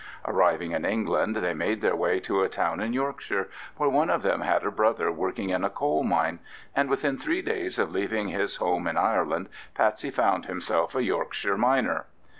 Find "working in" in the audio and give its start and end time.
5.11-5.63